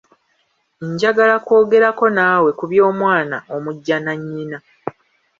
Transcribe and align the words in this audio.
Njagala 0.91 1.35
kwogerako 1.45 2.05
naawe 2.15 2.49
ku 2.57 2.63
by'omwana 2.71 3.37
omujjanannyina. 3.55 4.57